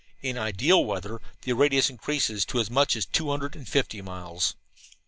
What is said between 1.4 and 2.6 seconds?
the radius increases to